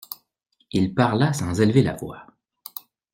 [0.71, 2.25] Il parla sans élever la voix.